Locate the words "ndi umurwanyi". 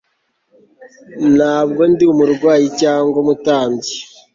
1.91-2.69